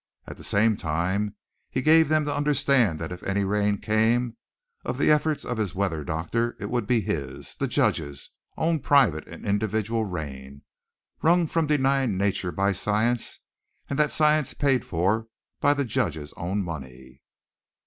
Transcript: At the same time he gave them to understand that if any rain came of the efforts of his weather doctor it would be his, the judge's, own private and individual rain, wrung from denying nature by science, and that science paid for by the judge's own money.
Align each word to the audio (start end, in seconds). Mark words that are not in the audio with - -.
At 0.25 0.37
the 0.37 0.43
same 0.43 0.77
time 0.77 1.35
he 1.69 1.83
gave 1.83 2.09
them 2.09 2.25
to 2.25 2.35
understand 2.35 2.97
that 2.97 3.11
if 3.11 3.21
any 3.21 3.43
rain 3.43 3.77
came 3.77 4.35
of 4.83 4.97
the 4.97 5.11
efforts 5.11 5.45
of 5.45 5.57
his 5.59 5.75
weather 5.75 6.03
doctor 6.03 6.57
it 6.59 6.71
would 6.71 6.87
be 6.87 7.01
his, 7.01 7.55
the 7.57 7.67
judge's, 7.67 8.31
own 8.57 8.79
private 8.79 9.27
and 9.27 9.45
individual 9.45 10.05
rain, 10.05 10.63
wrung 11.21 11.45
from 11.45 11.67
denying 11.67 12.17
nature 12.17 12.51
by 12.51 12.71
science, 12.71 13.41
and 13.91 13.99
that 13.99 14.11
science 14.11 14.55
paid 14.55 14.83
for 14.83 15.27
by 15.59 15.75
the 15.75 15.85
judge's 15.85 16.33
own 16.33 16.63
money. 16.63 17.21